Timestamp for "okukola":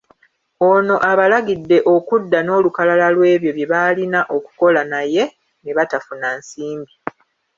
4.35-4.81